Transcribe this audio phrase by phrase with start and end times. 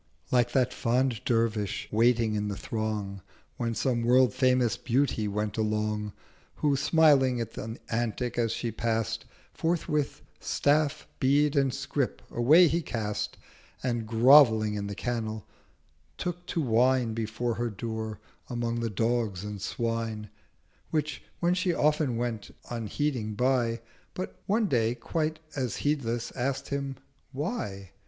[0.31, 3.21] Like that fond Dervish waiting in the throng
[3.57, 6.13] When some World famous Beauty went along,
[6.55, 12.81] Who smiling on the Antic as she pass'd—240 Forthwith Staff, Bead and Scrip away he
[12.81, 13.37] cast,
[13.83, 15.45] And grovelling in the Kennel,
[16.17, 20.31] took to whine Before her Door among the Dogs and Swine.
[20.89, 23.81] Which when she often went unheeding by,
[24.15, 27.91] But one day quite as heedless ask'd him—'Why?'